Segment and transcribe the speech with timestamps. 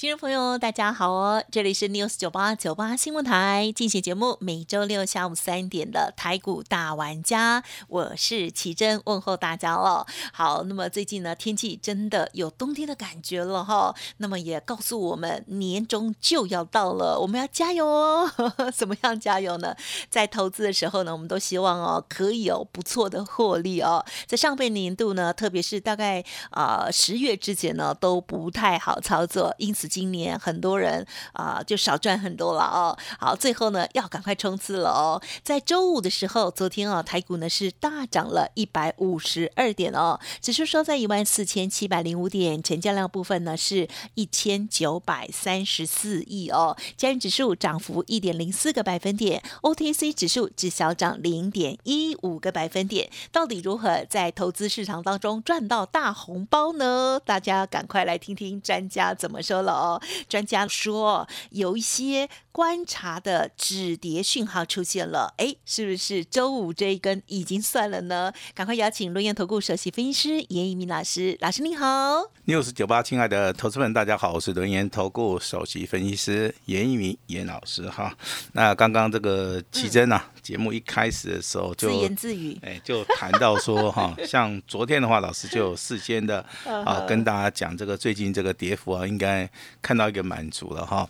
[0.00, 1.44] 听众朋友，大家好哦！
[1.52, 10.06] 这里是 News 九八九八新闻台进行节目，每周六下午三点的台股大玩家，我是奇珍，问候大家哦。
[10.32, 13.94] 好，那么最近呢，天气真的有冬天的感觉了哈。
[14.16, 18.32] 那么也告诉我们，年终就要到了，我们要加油哦！
[18.74, 19.76] 怎么样加油呢？
[20.08, 24.02] 在投资的时候呢，我们都希望哦，可以有不错的获利哦。
[24.26, 29.89] 在上半年度呢，特别是大概啊十月之前呢，都不太好操作，因此。
[29.90, 32.96] 今年很多人啊，就少赚很多了哦。
[33.18, 35.20] 好，最后呢，要赶快冲刺了哦。
[35.42, 46.76] 在周五的时候，昨天啊，台股呢是大涨了一百五十二点哦，指数收在一万四千七百零五点，成交量部分呢是一千九百三十四亿哦。
[46.96, 53.10] 加元指数涨幅一点零四个百分点，OTC 指数只小涨零点一五个百分点。
[53.32, 57.20] 到底如何在投资市场当中赚到大红包呢？
[57.24, 59.79] 大家赶快来听听专家怎么说了。
[59.80, 68.32] 哦，专家说有一些观察的止跌讯号出现了，哎，是不是周五这一根已经算了呢？
[68.54, 72.30] 赶快邀请轮岩投顾首席分析师严一鸣老师，老师你好。
[72.44, 78.12] 六十九八，亲爱的投资们，大家好，我是轮岩投顾首席分析师严一鸣严老师哈。
[78.52, 89.48] 那刚刚这个奇珍啊，节目一开始的时候就自言自语，哎，就谈到说哈，像昨天的话，老师就事先的啊跟大家讲这个最近这个跌幅啊，应该。
[89.82, 91.08] 看到一个满足了哈，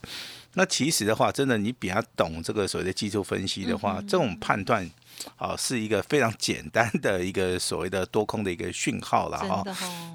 [0.55, 4.89] 那其实的话，真的你比较懂这个所谓的技术分析的话，这种判断
[5.37, 9.65] 啊是一个非常简单的一个所谓的多空的一个讯号了哈。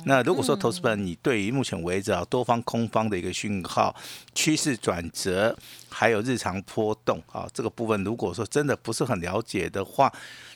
[0.06, 3.96] 那如果说投资本你对于目前为止啊多方空方的一个讯号、
[4.34, 5.58] 趋势转折，
[5.98, 10.12] 还有日常波动啊这个部分，如果说真的不是很了解的话，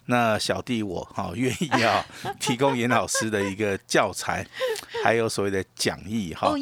[0.07, 2.05] 那小弟我哈愿意啊
[2.41, 4.45] 提供严老师的一个教材，
[5.01, 6.53] 还有所谓的讲义哈，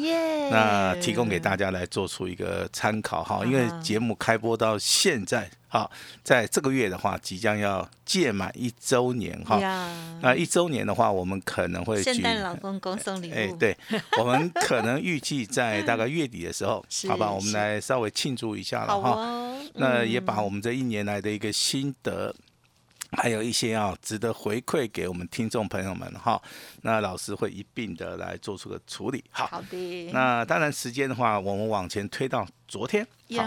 [0.52, 3.44] 那提供给大家来做出一个参考哈。
[3.44, 5.90] 因为节目开播到现在，好，
[6.22, 9.58] 在这个月的话，即将要届满一周年哈。
[10.20, 13.34] 那一周年的话，我们可能会圣诞老公公送礼物。
[13.34, 13.76] 哎，对，
[14.18, 19.58] 我们可能预计在 大概月底的时候，好吧，我们来稍微庆祝一下了哈。
[19.74, 22.34] 那也把我们这一年来的一个心得。
[23.12, 26.38] 还有一些啊，值得回馈给我们听众朋友们哈。
[26.82, 29.24] 那老师会一并的来做出个处理。
[29.30, 30.10] 好，好的。
[30.12, 33.02] 那当然时间的话，我们往前推到昨天。
[33.34, 33.42] 好，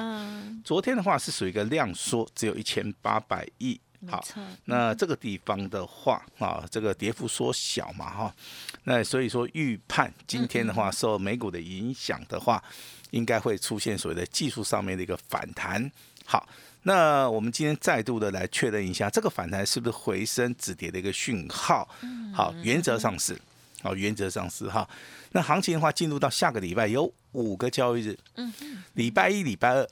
[0.66, 3.80] 昨天的话是属于一个量缩，只有一千八百亿。
[4.08, 4.24] 好，
[4.66, 8.36] 那这个地方的话啊，这个跌幅缩小嘛哈。
[8.84, 12.64] 那所以说预判今天的话，受美股的影响的话，
[13.12, 15.92] 应该会出现所谓的技术上面的一个反弹。
[16.26, 16.48] 好。
[16.84, 21.88] 那我们今天再度的来确认一下，这个反弹是不是回升止跌的一个讯号？
[22.34, 23.40] 好，原则上是，
[23.84, 24.90] 好，原则上是哈。
[25.34, 28.52] 那行情的话，进入到下个礼拜有五个交易日，嗯，
[28.94, 29.88] 礼拜一、礼拜二，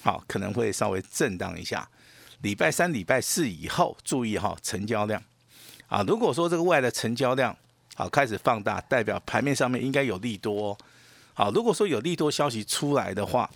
[0.00, 1.86] 好，可能会稍微震荡一下。
[2.42, 5.22] 礼拜三、礼拜四以后，注意哈，成交量
[5.88, 7.56] 啊，如果说这个外的成交量
[7.94, 10.76] 好开始放大，代表盘面上面应该有利多。
[11.34, 13.50] 好，如果说有利多消息出来的话，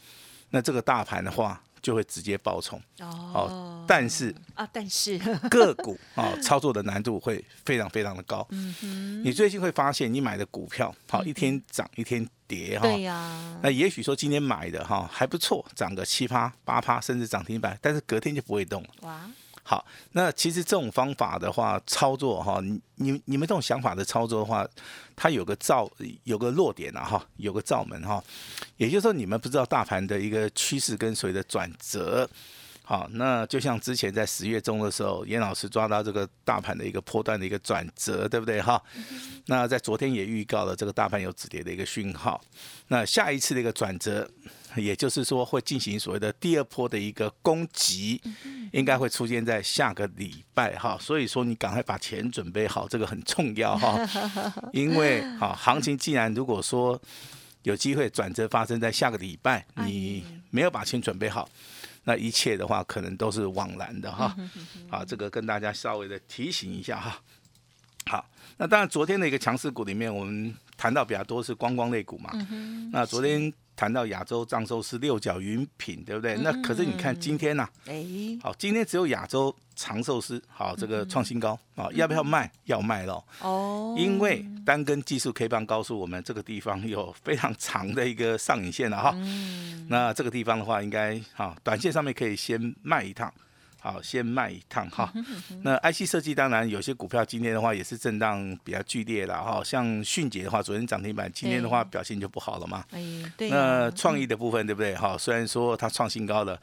[0.51, 1.61] 那这个大盘的话。
[1.85, 5.19] 就会直接爆冲哦，但是啊，但是
[5.51, 8.47] 个股啊，操作的难度会非常非常的高。
[8.49, 12.87] 嗯哼，你最近会发现，你买的股票好一天涨一天跌哈。
[12.87, 13.61] 对呀。
[13.63, 18.89] 那也许说今天买的哈还不错，涨个七趴八趴，甚至涨停板，但是隔天就不会动了。
[19.03, 19.31] 哇。
[19.67, 24.69] 好，那其实这种方法的话，操作哈，你你你们这种想法的操作的话，
[25.17, 25.91] 它有个罩，
[26.25, 28.23] 有个弱点啊哈，有个罩门哈，
[28.77, 32.29] 也就是说你们不知道大盘的一个趋势跟随的转折。
[32.85, 38.81] 好，那就像之前在十月中的时候，严老师抓到这个大盘的一个波段的一个转折，对不对哈？
[39.47, 42.41] 那在昨天也预告了这个大盘有止跌的一个讯号，
[42.89, 44.29] 那下一次的一个转折。
[44.77, 48.21] 也就是说，会进行所谓的第二波的一个攻击，
[48.73, 50.99] 应该会出现在下个礼拜哈。
[51.01, 53.97] 所以说，你赶快把钱准备好，这个很重要哈。
[54.75, 57.01] 因为哈，行情既然如果说
[57.63, 61.49] 有机会转折发生在下个礼拜，你没有把钱准备好，
[62.05, 64.37] 那一切的话可能都是枉然的哈。
[64.89, 67.21] 好，这个跟大家稍微的提醒一下哈。
[68.07, 68.25] 好，
[68.57, 72.31] 那当然昨天的一个强势股里面，我们谈到比较多是观光类股嘛。
[72.93, 73.53] 那昨天。
[73.77, 76.37] 谈到亚洲藏寿司六角云品，对不对？
[76.37, 77.69] 那可是你看今天呢？
[77.87, 78.05] 哎，
[78.43, 82.51] 好，今天只有亚洲长寿司好这个创新高啊，要不要卖？
[82.65, 83.23] 要卖喽。
[83.41, 89.13] 哦，因为单根技术 K 棒告诉我们，这个地方有非常长的一个上影线了哈。
[89.17, 93.33] 嗯，那这个地方的话，应该哈，短线上面可以先卖一趟。
[93.85, 95.13] 好，先卖一趟哈。
[95.63, 99.63] 那 IC 设计当然有些股票今天的话也是震荡比较剧烈了哈。
[99.63, 102.83] 像迅捷的话，昨天涨停板，今天的话表现就不好了嘛。
[102.93, 103.51] 哎，对。
[103.51, 104.97] 那创意的部分对不对？
[104.97, 106.59] 哈，虽然说它创新高了，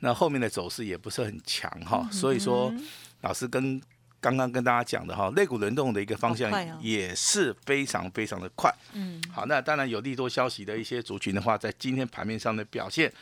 [0.00, 2.08] 那后面的走势也不是很强哈。
[2.10, 2.74] 所以说，
[3.20, 3.80] 老师跟
[4.20, 6.50] 刚刚跟大家讲的哈，类股轮动的一个方向
[6.82, 8.68] 也是非常非常的快。
[8.94, 9.22] 嗯。
[9.32, 13.12] 好，那当然有利多消息的一些族群的话，在今天盘面上的表现。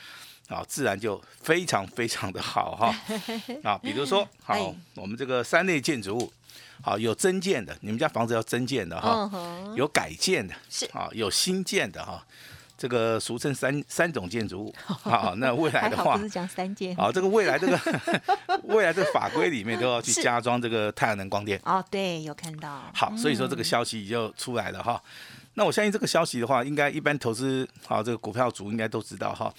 [0.53, 2.95] 啊，自然就非常非常的好哈。
[3.65, 6.33] 啊，比如说，好，我们这个三类建筑物，
[6.83, 9.31] 好有增建的，你们家房子要增建的哈，
[9.77, 12.25] 有改建的，是啊，有新建的哈。
[12.79, 14.75] 这个俗称三三种建筑物。
[14.83, 16.97] 好，那未来的话，不是讲三件。
[16.97, 17.79] 好，这个未来这个
[18.65, 21.61] 未来这个法规里面都要去加装这个太阳能光电。
[21.65, 22.83] 哦，对，有看到。
[22.93, 25.01] 好，所以说这个消息就出来了哈。
[25.55, 29.53] 那我相信这个消息的话，应该一般投资好这个股票主应该都知道哈。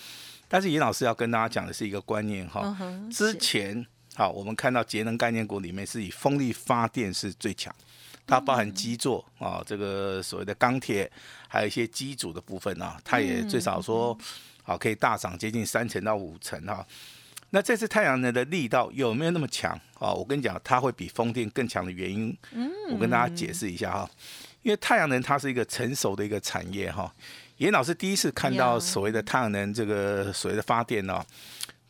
[0.53, 2.77] 但是尹老师要跟大家讲的是一个观念哈，
[3.11, 3.83] 之前
[4.13, 7.73] 好，我们看到节能概念股里面是以风力发电是最强，
[8.27, 11.11] 它包含基座啊，这个所谓的钢铁，
[11.47, 14.15] 还有一些机组的部分啊，它也最少说
[14.61, 16.85] 好可以大涨接近三成到五成哈。
[17.49, 20.13] 那这次太阳能的力道有没有那么强啊？
[20.13, 22.37] 我跟你讲，它会比风电更强的原因，
[22.91, 24.11] 我跟大家解释一下哈，
[24.61, 27.11] 因为太阳能它是一个成熟的一个产业哈。
[27.63, 31.23] 严老师第一次看到所谓的太阳能这个所谓的发电呢，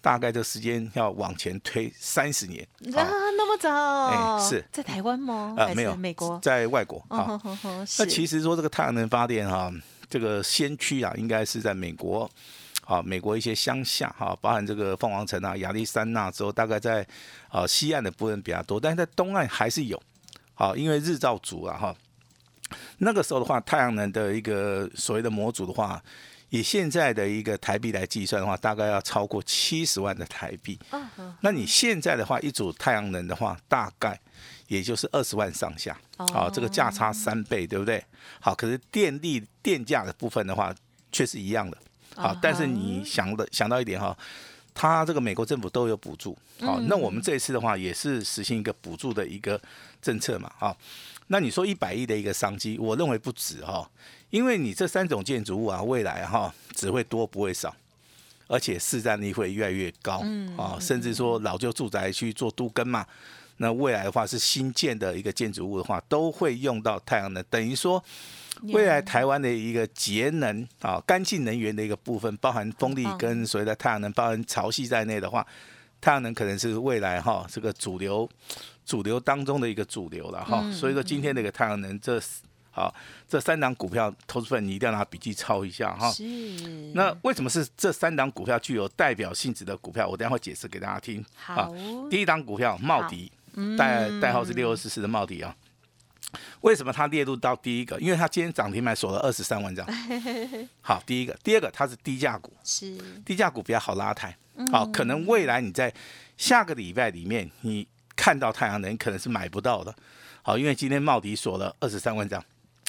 [0.01, 3.01] 大概这时间要往前推三十年啊，
[3.35, 3.71] 那么早？
[3.71, 5.55] 哎，是在台湾吗？
[5.57, 7.41] 啊，没有，美国，在外国啊。
[7.97, 9.73] 那其实说这个太阳能发电哈，
[10.07, 12.29] 这个先驱啊，应该是在美国，
[12.85, 17.03] 啊，美国一些乡下哈，包含这个凤凰城啊、亚利桑那州，大概在
[17.49, 19.99] 啊西岸的部分比较多，但是在东岸还是有，
[20.53, 21.95] 好，因为日照足啊哈。
[22.97, 26.01] 那个时候的话，太阳能的一个所谓的模组的话，
[26.49, 30.77] 以现在的一个台币来计算的话，大概要超过七十万的台币。
[31.41, 34.19] 那你现在的话，一组太阳能的话，大概
[34.67, 35.97] 也就是二十万上下。
[36.17, 38.03] 好，这个价差三倍，对不对？
[38.39, 40.73] 好，可是电力电价的部分的话，
[41.11, 41.77] 却是一样的。
[42.15, 44.15] 好，但是你想的想到一点哈，
[44.75, 46.37] 它这个美国政府都有补助。
[46.59, 49.59] 好，那我们这一次的话，也是实行一个补助的一个
[50.01, 50.51] 政策嘛。
[50.59, 50.77] 好。
[51.27, 53.89] 那你说一百亿的一个商机，我认为不止哈，
[54.29, 57.73] 因为你这三种建筑物啊，未来哈只会多不会少，
[58.47, 60.21] 而且市占率会越来越高
[60.57, 63.05] 啊，甚至说老旧住宅去做都根嘛，
[63.57, 68.03] 那未来的话是新建的一个建筑物的话，都会用到太阳能，等于说
[68.63, 75.45] 未来台湾的一个节能啊干净能源的一个部分，包含风力跟所谓的太阳能，包含潮汐在内的话，
[76.01, 78.29] 太阳能可能是未来哈这个主流。
[78.85, 82.21] 主流当中的一个主流了哈，所以说今天那个太阳能这
[82.75, 82.93] 好
[83.27, 86.11] 这三档股票，投资份你一定要拿笔记抄一下哈。
[86.11, 86.23] 是。
[86.95, 90.07] 那为什么是这三档股票具有代表性质的股票？
[90.07, 91.23] 我等下会解释给大家听。
[91.35, 91.71] 好。
[92.09, 93.31] 第一档股票茂迪，
[93.77, 95.55] 代代号是六二四四的茂迪啊。
[96.61, 97.99] 为什么它列入到第一个？
[97.99, 99.87] 因为它今天涨停板锁了二十三万张。
[100.81, 104.35] 好，第一个，第二个它是低价股，是低价股比较好拉抬。
[104.71, 105.93] 好，可能未来你在
[106.37, 107.87] 下个礼拜里面你。
[108.15, 109.93] 看到太阳能可能是买不到的，
[110.41, 112.43] 好，因为今天茂迪锁了二十三万张，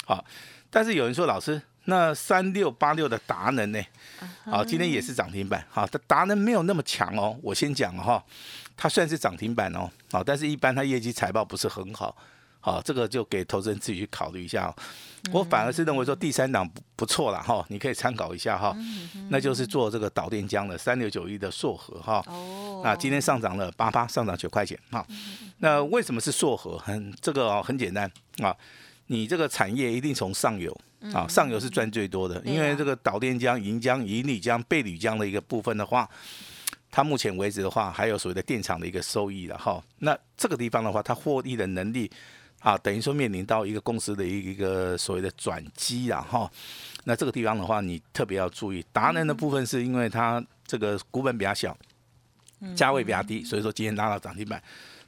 [0.05, 0.23] 好，
[0.69, 3.81] 但是有人说老师，那三六八六的达能呢？
[4.45, 8.23] 好，今天也是涨停板，好，它达能没有那么强哦，我先讲哈，
[8.77, 12.15] 它算是涨停板哦，好，但是一般它业绩财报不是很好。
[12.65, 14.73] 好，这个就给投资人自己去考虑一下。
[15.31, 18.75] 我反而是认为说第三档不不错了哈，你可以参考一下哈。
[19.29, 22.23] 那就是做这个导电浆的三六九一的硕和哈。
[22.25, 22.81] 哦。
[22.83, 25.05] 那今天上涨了八八，上涨九块钱哈。
[25.59, 26.75] 那为什么是硕和？
[26.79, 28.55] 很这个很简单啊，
[29.05, 30.75] 你这个产业一定从上游
[31.13, 36.09] 啊，上游是赚最多的，因为这个导电浆、银浆、银铝浆、钡铝浆的一个部分的话，
[36.89, 39.79] 它目前为止的话，还有所谓的电厂的一个收益了哈。
[39.99, 42.09] 那这个地方的话，它获利的能力。
[42.65, 46.51] 啊，等于说面临到一个公司的一一个所谓的转机啊，哈，
[47.03, 48.83] 那这个地方的话，你特别要注意。
[48.91, 51.77] 达人的部分是因为它这个股本比较小，
[52.75, 54.59] 价位比较低，所以说今天拉到涨停板，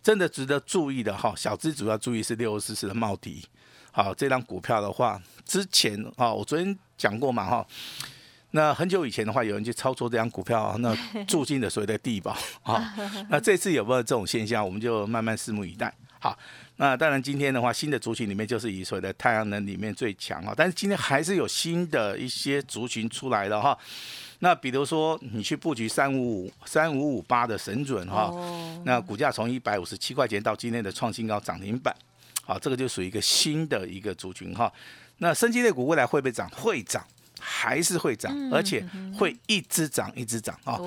[0.04, 1.34] 真的值得注意的哈。
[1.36, 3.44] 小资主要注意是六二四四的茂迪，
[3.92, 7.68] 好，这张股票的话，之前啊，我昨天讲过嘛，哈，
[8.52, 10.96] 那很久以前的话，有人去操作这张股票，那
[11.26, 12.94] 住进的所谓的地保啊，
[13.32, 15.92] 那这次有没有这种现象，我们就慢慢拭目以待。
[16.20, 16.38] 好，
[16.78, 23.78] 那当然今天的话，新的族群里面就是以所谓的太阳能里面最强哈，但是今天还是有新的一些族群出来了哈。
[24.40, 28.32] 那比如说你去布局三五五三五五八的神准哈，
[28.84, 31.96] 那股价从一百五十七块钱到今天的创新高涨停板，
[32.44, 34.72] 好，这个就属于一个新的一个族群哈。
[35.20, 36.50] 那升级类股未来会不会涨？
[36.52, 37.04] 会涨。
[37.50, 38.86] 还是会涨，而且
[39.18, 40.78] 会一直涨，一直涨啊！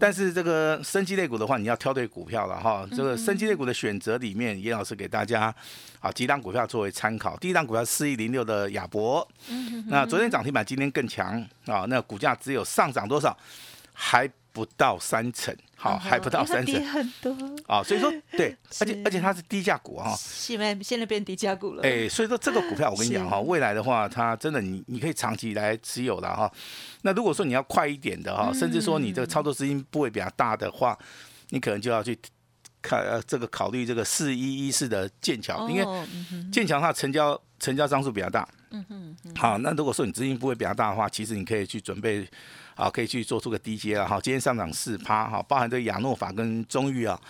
[0.00, 2.84] 但是这个生机类股的话，你要挑对股票了哈。
[2.90, 5.54] 这个生机类股的选择里面，严老师给大家
[6.00, 7.36] 啊几档股票作为参考。
[7.36, 9.26] 第一档股票四一零六的亚博，
[9.86, 11.86] 那昨天涨停板，今天更强啊！
[11.88, 13.36] 那股价只有上涨多少？
[13.92, 17.34] 还不到三成，好，还不到三成，很多。
[17.66, 26.52] 啊，所以说对， 而且而且它是低价股哈，现在现在变低价股了，哎，所以说这个股票我跟你讲哈，未来的话，它真的你你可以长期来持有的哈。
[27.00, 30.98] 那如果说你要快一点的哈，甚至说你这个操作资金部位比较大的话，
[31.48, 32.18] 你可能就要去
[32.82, 36.06] 看呃这个考虑这个四一一四的剑桥，因为
[36.52, 42.28] 剑桥它成交成交张数比较大，嗯哼，好，那如果说你资金不会比较大的话，其实你可以去准备。
[42.74, 44.20] 好，可以去做出个低阶了哈。
[44.20, 47.20] 今天上涨四趴哈，包含这个亚诺法跟中裕啊。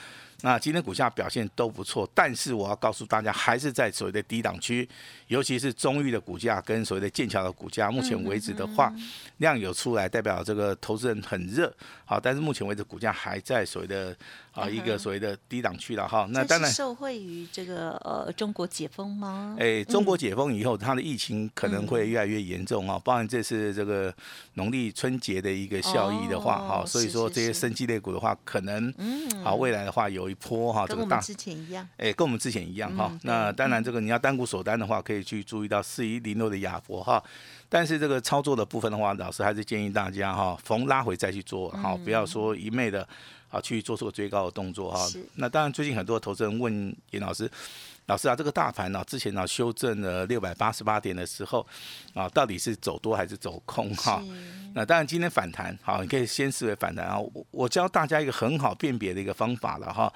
[0.42, 4.88] 那今天股价表现都不错，但是我要告诉大家，还是在所谓的低档区，
[5.28, 8.92] 尤其是中裕的股价跟所谓的剑桥的股价，目前为止的话，
[9.38, 11.72] 量有出来，代表这个投资人很热。
[12.04, 14.14] 好，但是目前为止股价还在所谓的。
[14.52, 19.56] 啊，一个所谓的低档区了哈，那当然受惠于这个呃中国解封吗？
[19.58, 23.00] 哎，中国解封以后，它的疫情可能会越来越严重啊。
[23.02, 24.14] 包含这次这个
[24.56, 28.92] 农历春节的一个效益的话，哈，所以说这些生机类股的话，可能
[29.42, 33.16] 啊未来的话有一波哈，这个大之前一样，哎，跟我们之前一样哈。
[33.22, 37.22] 那当然，这个你要单股锁单的话，可以去注意到四一零六的亚博哈。
[37.68, 43.06] 但是这个操作的部分的话，老师还是建议大家哈，逢拉回再去做，哈，不要说一昧的。
[43.52, 45.06] 啊，去做出个追高的动作哈。
[45.34, 47.46] 那当然，最近很多投资人问严老师，
[48.06, 51.64] 老师啊，这个大盘呢，之前呢修正了六百八十八点的时候，
[52.14, 54.22] 啊，到底是走多还是走空哈？
[54.74, 57.18] 那当然，今天反弹，好，你可以先视为反弹啊。
[57.18, 60.12] 我我教大家一个很好辨别的一个方法了哈。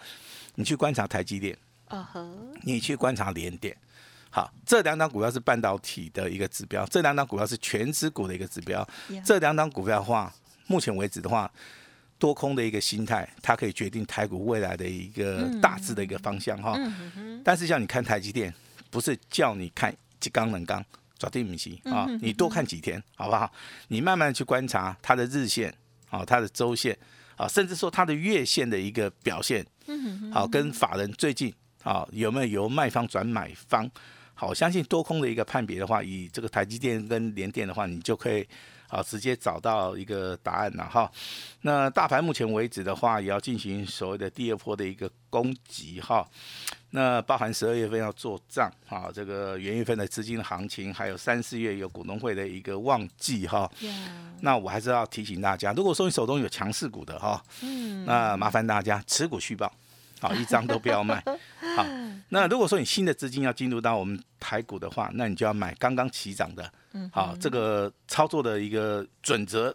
[0.57, 2.09] 你去观察台积电，啊
[2.63, 3.77] 你去观察联电，
[4.31, 8.87] 好，这两档股票是半导体的一个指标，这两档股票是全资股的一个指标。
[9.25, 10.33] 这两档股票的话，
[10.67, 11.51] 目前为止的话。
[12.19, 16.75] 多空的一个心态，它可以决定台股未来的一个大致的一个方向哈。
[17.45, 18.53] 但是像你看台积电，
[18.91, 20.85] 不是叫你看几刚能刚
[21.19, 23.53] 抓定明星啊，你多看几天好不好？
[23.89, 25.73] 你慢慢去观察它的日线
[26.09, 26.97] 啊，它的周线
[27.37, 29.65] 啊，甚至说它的月线的一个表现。
[30.33, 33.91] 好，跟法人最近啊有没有由卖方转买方？
[34.35, 38.47] 好，我相信多空的一个判别的话，以这个台积电跟联电的话，你就可以。
[38.89, 41.11] 好，直接找到一个答案了哈。
[41.63, 46.27] 那大盘目前为止的话，也要进行所谓的第二波的一个攻击哈。
[46.91, 53.71] 那包含十二月份要做账啊，这个元月份的资金行情，还有三四月有股东会的一个旺季哈。
[54.41, 59.71] 那我还是要提醒大家，如果说你手中有强势股的哈，嗯，那麻烦大家持股续报，
[60.19, 61.23] 好，一张都不要卖。
[61.77, 61.85] 好，
[62.31, 66.73] 那如果说你新的资金要进入到我们台股的话，那你就要买刚刚起涨的。
[67.13, 69.75] 好，这个操作的一个准则，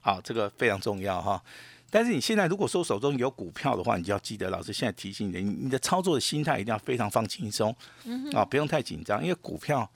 [0.00, 1.42] 好，这个非常重要哈。
[1.90, 7.72] 但是你现在如果说手中有股票的话，你就要记得，老师现在提醒你，你的操作的心态一定要非常放轻松，
[8.32, 9.88] 啊，不用太紧张，因为股票，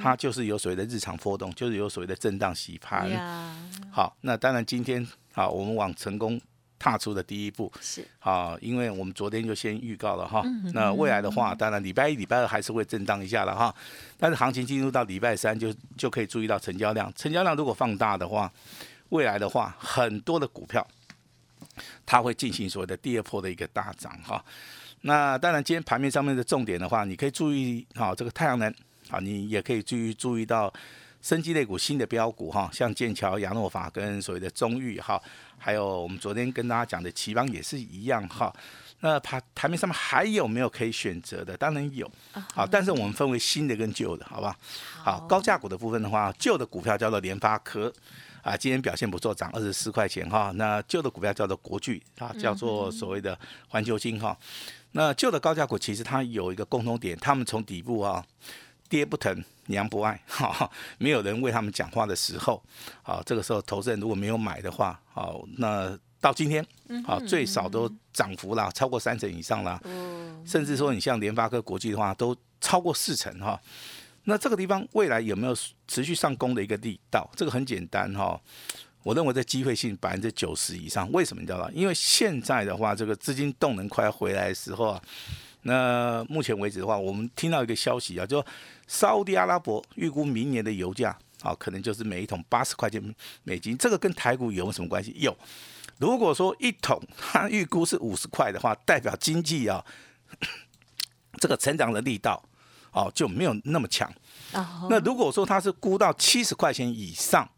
[0.00, 3.10] 它就是有所谓的日常波动，就是有所谓的震荡洗盘。
[3.90, 6.40] 好，那当然今天好，我们往成功。
[6.82, 10.42] 踏出的第一步是啊，因为我们昨天就先预告了哈，
[10.74, 13.72] 那未来的话，当然礼拜一、礼拜二还是会震荡一下了哈，
[14.18, 18.52] 但是行情进入到礼拜三就就可以注意到成交量，成交量如果放大的话，
[19.10, 20.84] 未来的话很多的股票
[22.04, 24.44] 它会进行所谓的第二波的一个大涨哈。
[25.02, 28.68] 那当然今天盘面上面的重点的话，你可以注意哈这个太阳能
[29.08, 30.72] 啊，你也可以注意注意到。
[31.22, 35.22] 生机类股新的标股哈，像剑桥、亚诺法跟所谓的中裕哈，
[35.56, 38.52] 还有我们昨天跟大家讲的奇邦也是一样哈。
[39.04, 41.56] 那盘台面上面还有没有可以选择的？
[41.56, 42.10] 当然有，
[42.54, 44.56] 好，但是我们分为新的跟旧的，好吧？
[45.02, 47.92] 好，高价股的部分的话，旧的股票叫做联发科
[48.42, 50.52] 啊，今天表现不错，涨二十四块钱哈。
[50.56, 53.38] 那旧的股票叫做国巨啊，叫做所谓的
[53.68, 54.36] 环球金哈。
[54.92, 58.24] 那旧的高价股其实它有一个共同点，他们从底部啊。
[58.92, 62.62] 爹不疼娘不爱， 哈，没有人为他们讲话的时候，
[63.02, 66.62] 好，这个时候投资人如果没有买的话，好，那到今天，
[67.02, 69.80] 好，最少都涨幅啦，超过三成以上啦，
[70.44, 73.58] 甚至说你像联发科国际的话，都超过四成哈。
[74.24, 75.56] 那这个地方未来有没有
[75.88, 77.26] 持续上攻的一个力道？
[77.34, 78.38] 这个很简单哈，
[79.04, 81.10] 我认为这机会性百分之九十以上。
[81.12, 81.70] 为什么你知道吗？
[81.72, 85.02] 因为现在的话，这个资金动能快要回来的时候啊。
[85.62, 88.44] 那目前为止的话，我们听到一个消息啊，就
[88.86, 93.02] 沙特阿拉伯预估明年的油价啊，可能就是每一桶八十块钱
[93.44, 93.76] 美金。
[93.78, 95.14] 这个跟台股有什么关系？
[95.18, 95.36] 有。
[95.98, 99.84] 如果说一桶它预估是五十块的话，代表经济啊，
[101.38, 102.42] 这个成长的力道
[102.90, 104.12] 哦就没有那么强。
[104.90, 107.48] 那如果说它是估到七十块钱以上，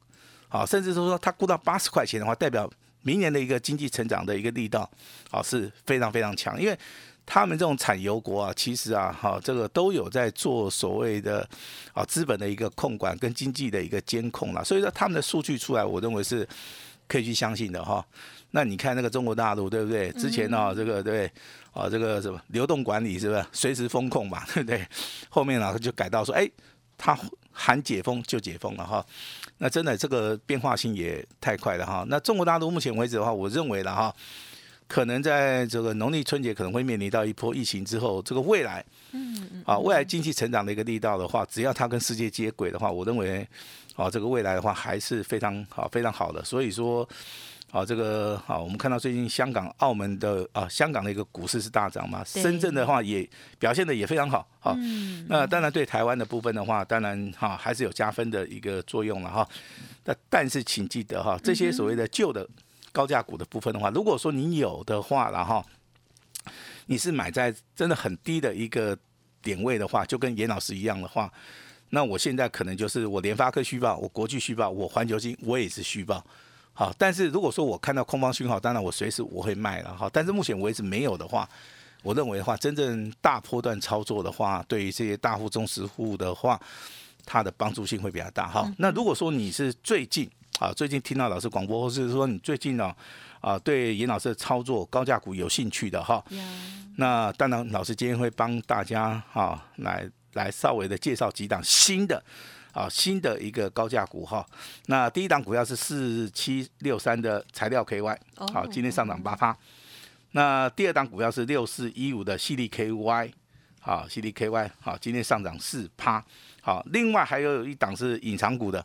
[0.50, 2.70] 啊，甚至是说它估到八十块钱的话，代表
[3.00, 4.90] 明年的一个经济成长的一个力道，
[5.30, 6.60] 啊是非常非常强。
[6.60, 6.78] 因为
[7.26, 11.48] 他们这种产油国啊，其实啊，哈，这个都有在做所谓的
[11.92, 14.62] 啊资本的一个控管跟经济的一个监控啦。
[14.62, 16.46] 所以说他们的数据出来，我认为是
[17.08, 18.04] 可以去相信的哈。
[18.50, 20.12] 那你看那个中国大陆，对不对？
[20.12, 21.26] 之前呢，这个对，
[21.72, 24.86] 啊，这个什么流动管理是不是随时风控嘛， 对不对？
[25.28, 26.48] 后面呢就改到说，哎，
[26.96, 27.18] 他
[27.50, 29.04] 喊解封就解封了哈。
[29.58, 32.04] 那真的这个变化性也太快了哈。
[32.08, 34.14] 那中国大陆目前为止的话，我认为了哈，
[34.86, 38.84] 可能在这个农历春节可能会面临到一波疫情之后，这个未来，
[39.64, 43.46] 啊，未来经济成长的一个力道的话，只要它跟世界接轨的话，我认为，
[43.96, 46.44] 啊，这个未来的话还是非常好、非常好的。
[46.44, 47.08] 所以说。
[47.70, 54.76] 啊，这个啊，我们看到最近香港、澳门的啊，香港的一个股市是大涨嘛，深圳的话也表现的也非常好，好，
[55.26, 59.48] 那当然对台湾的部分的话，当然哈还是有加分的一个作用了哈。
[60.04, 62.48] 那但是请记得哈，这些所谓的旧的
[62.94, 65.62] 高价股的部分的话，如果说你有的话然后
[66.86, 68.96] 你是买在真的很低的一个
[69.42, 71.28] 点位的话，就跟严老师一样的话，
[71.90, 76.24] 那我现在可能就是我联发科虚报，我国际虚报，我环球金我也是虚报。
[76.72, 80.08] 好，但是如果说我看到空方讯号，当然我随时我会卖了哈。
[80.12, 81.48] 但是目前为止没有的话，
[82.02, 86.60] 我认为的话，真正大波段操作的话，对于这些大户、中实户的话，
[87.24, 88.70] 它的帮助性会比较大哈。
[88.78, 90.28] 那如果说你是最近
[90.64, 92.94] 啊，最近听到老师广播，或是说你最近呢
[93.40, 96.24] 啊，对严老师的操作高价股有兴趣的哈，
[96.96, 102.22] 那当然老师今天会帮大家哈来来稍微的介绍几档新的。
[102.72, 104.44] 啊，新的一个高价股哈，
[104.86, 108.18] 那第一档股票是四七六三的材料 KY，
[108.52, 109.56] 好，今天上涨八趴。
[110.32, 113.32] 那第二档股票是六四一五的犀利 KY，
[113.78, 116.20] 好，犀利 KY，好，今天上涨四趴。
[116.62, 118.84] 好，另外还有一档是隐藏股的，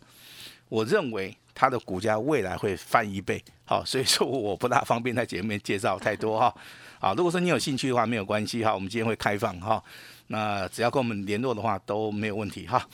[0.70, 3.44] 我认为它的股价未来会翻一倍。
[3.66, 6.56] 好，所以说 我不大方便在节目面介绍太多哈。
[7.00, 9.84] 好，如果说你有兴趣的话，没有关系哈，我们今天会开放哈。
[10.28, 12.88] 那只要跟我们联络的话都没有问题哈。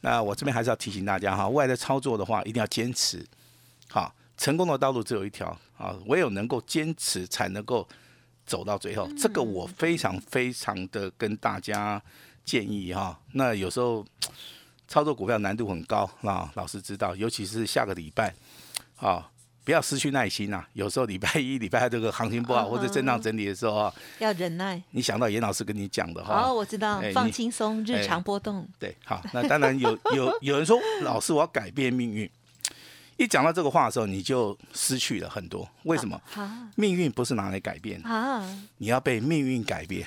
[0.00, 3.24] 那我这边还是要提醒大家哈，未来的操作的话，一定要坚持。
[3.88, 7.86] 好，成功的道路只有一条啊，唯有能够坚持，才能够
[8.46, 9.08] 走到最后。
[9.18, 12.00] 这个我非常非常的跟大家
[12.44, 13.18] 建议哈。
[13.32, 14.04] 那有时候
[14.88, 18.34] 操作股票难度很高啊，老师知道，尤其是下个礼拜
[18.96, 19.30] 啊。
[19.64, 20.64] 不要失去耐心呐！
[20.72, 24.82] 有时候礼拜一、 礼拜二这个行情不好或者震荡整理的时候啊，要忍耐。
[24.92, 26.40] 你想到严老师跟你讲的哈？
[26.48, 28.66] 哦，我知道，放轻松，日常波动。
[28.78, 32.30] 对，好，那当然有有有人说， 老师我要改变命运。
[33.18, 35.68] 一讲到这个话的时候，你就失去了很多。
[35.82, 36.18] 为什么？
[36.76, 38.48] 命运不是拿来改变啊！
[38.78, 40.06] 你要被命运改变，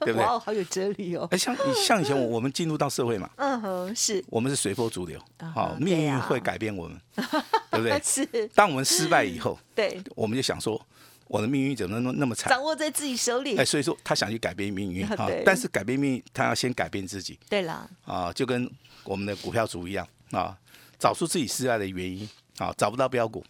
[0.00, 0.24] 对不对？
[0.24, 1.28] 哇，好有哲理哦！
[1.30, 1.54] 哎，像
[1.86, 5.20] 像以前我我们进入到社会嘛，嗯哼，是我们是随波逐流，
[5.54, 6.98] 好，命运会改变我们，
[7.70, 8.00] 对不对？
[8.02, 8.26] 是。
[8.54, 10.80] 当我们失败以后， 对，我们就想说，
[11.28, 12.48] 我的命运怎么那么那么惨？
[12.48, 13.58] 掌握在自己手里。
[13.58, 17.38] 哎，所以说他想去改变命运 啊，但是改变命运，他要先改变自己。
[17.50, 18.70] 对了，啊，就跟
[19.04, 20.56] 我们的股票族一样啊。
[21.02, 23.44] 找出自己失败的原因，啊，找不到标股，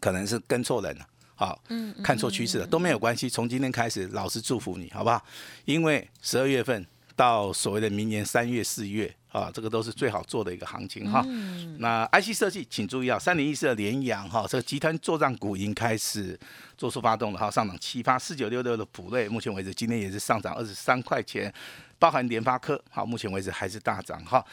[0.00, 1.62] 可能是跟错人了，好，
[2.02, 3.30] 看错趋势了都没有关系。
[3.30, 5.24] 从今天开始，老师祝福你，好不好？
[5.64, 11.24] 因为十二月份到所谓的明年三月、四月，啊，这个都是最好做的一个行情哈。
[11.78, 16.36] 那 IC 设计，请注意啊，三零一四的联阳哈，这个集团作战股已经开始
[16.76, 21.54] 做出发动了哈，上涨七八四九六六的普瑞，目前为止今天也是上涨二十三块钱，
[21.96, 24.44] 包含联发科，好，目前为止还是大涨哈。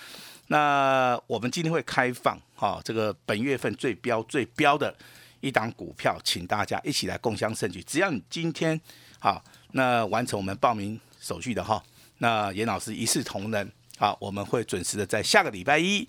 [0.53, 4.95] 那我们今天会开放哈，这个本月份最标最标的
[5.39, 7.81] 一档股票，请大家一起来共襄盛举。
[7.81, 8.79] 只要你今天
[9.19, 11.83] 好，那完成我们报名手续的哈，
[12.19, 16.07] 那严老师一视同仁，好，我们会准时的在下个礼拜一。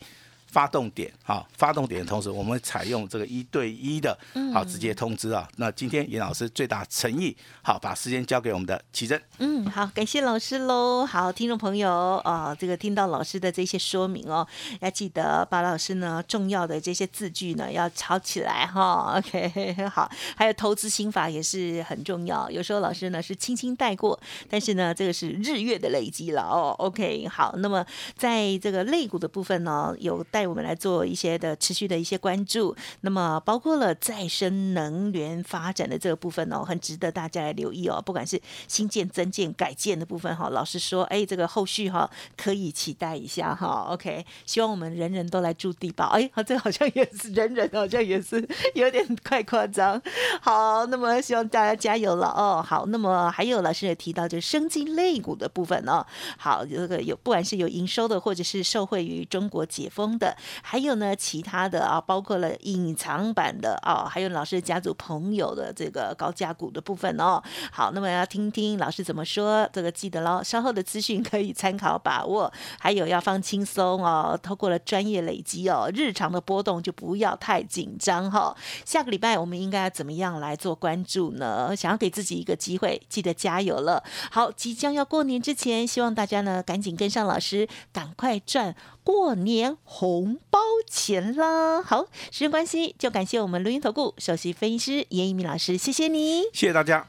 [0.54, 4.16] 发动点啊，发动点的同时，我们采用这个一对一的，
[4.52, 5.48] 好直接通知啊。
[5.56, 9.20] 那今天严老师最大诚意，好把时间交给我们的奇珍。
[9.38, 11.04] 嗯，好，感谢老师喽。
[11.04, 11.90] 好，听众朋友
[12.22, 14.46] 啊，这个听到老师的这些说明哦，
[14.80, 19.14] 要记得把老师呢重要的这些字句呢要抄起来哈。
[19.18, 22.48] OK，好，还有投资心法也是很重要。
[22.48, 24.16] 有时候老师呢是轻轻带过，
[24.48, 26.76] 但是呢这个是日月的累积了哦。
[26.78, 27.84] OK，好，那么
[28.16, 30.43] 在这个肋骨的部分呢有带。
[30.46, 32.74] 我们来做一些的持续的一些关注。
[33.00, 38.02] 那么包括了再生能源发展的这个部分哦，很值得大家来留意哦。
[38.04, 43.86] 不管是新建、增建、改建的部分哈，老实说，哎，这个后续哈可以期待一下哈。
[43.90, 46.06] OK，希望我们人人都来住地堡。
[46.06, 50.00] 哎，这好像也是人人好像也是有点快夸张。
[50.40, 52.64] 好，那么希望大家加油了哦。
[52.66, 56.04] 好，那么还有老师也提到就是生机类股的部分哦。
[56.36, 67.42] 好，这个有不管是有营收的，或者是受惠于中国解封的，还有呢其他的啊，包括了隐藏版的啊，还有老师家族朋友的这个高价股的部分哦。
[67.72, 70.42] 好，那么要听听老师怎么说，这个记得喽。
[70.42, 74.38] 稍后的资讯可以参考把握，还有要放轻松哦。
[74.42, 78.56] 透过了专业累积哦，日常的波动就不要太紧张哈。
[78.84, 81.74] 下个礼拜我们应该要怎么样来做关注呢？
[81.76, 84.02] 想要给自己一个机会，记得加油了。
[84.30, 90.58] 好，即将要过年之前，希望大家呢赶紧跟上老师，赶快赚过年红包
[90.88, 91.82] 钱啦！
[91.82, 97.06] 好，时间关系，就感谢我们录音投顾首席分析师严一鸣老师，谢谢你，谢谢大家。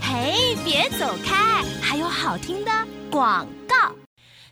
[0.00, 2.70] 嘿，别走开，还有好听的
[3.10, 3.99] 广告。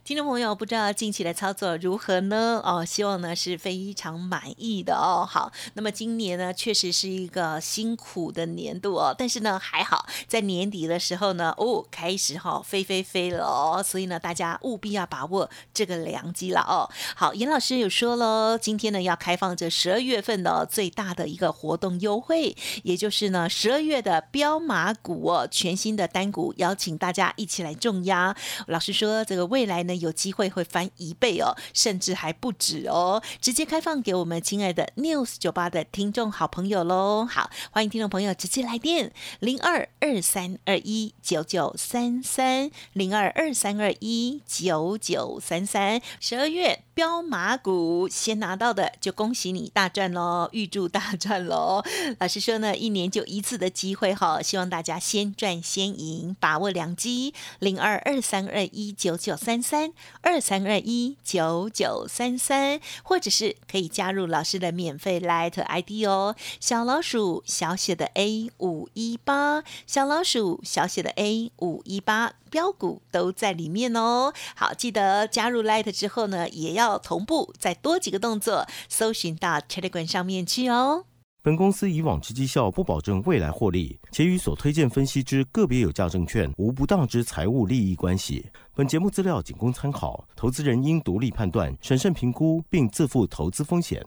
[0.09, 2.63] 听众朋友，不知道近期的操作如何呢？
[2.65, 5.29] 哦，希望呢是非常满意的哦。
[5.29, 16.89] 好，那么今年呢确实是一个辛苦的年度哦，但是呢还好，在年底的时候呢，哦开始哈飞飞飞了哦，所以呢大家务必要把握这个良机了哦。
[17.15, 28.35] 好，严老师有说喽，今天呢要开放这十二月份的最大的一个活动优惠，也就是呢十二月的标马股哦，全新的单股，邀请大家一起来重压。
[28.69, 29.98] 老师说这个未来呢。
[29.99, 33.23] 有机会会翻一倍哦，甚至还不止哦！
[33.41, 37.25] 直接开放给我们亲爱的 News 酒吧的听众好朋友喽。
[37.25, 46.01] 好，欢迎听众朋友直接来电零二二三二一九九三三零二二三二一九九三三。
[46.21, 50.49] 十二月标马股先拿到的，就恭喜你大赚喽！
[50.51, 51.81] 预祝大赚喽！
[52.19, 57.33] 老师说呢，一年就一次的机会哈，希望大家先赚先赢，把握良机。
[57.61, 59.93] 零二二三二一九九三三。
[60.23, 74.33] 二三二一九九三三，或者是可以加入老师的免费 Light ID 哦，小老鼠小写的 A 五一八，小老鼠小写的 A 五一八，标股都在里面哦。
[74.57, 81.05] 好，记得加入 Light 之后呢，也要要同步再多几个动作，搜寻到 Telegram 上面去哦。
[81.43, 88.45] 本公司以往之绩效不保证未来获利，且与所推荐分析之个别有价证券无不当之财务利益关系。
[88.75, 94.05] 本节目资料仅供参考，投资人应独立判断、审慎评估，并自负投资风险。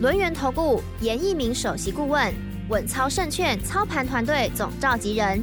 [0.00, 2.32] 轮源投顾严一鸣首席顾问，
[2.68, 5.42] 稳操胜券操盘团队总召集人，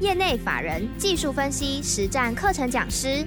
[0.00, 3.26] 业内法人技术分析实战课程讲师，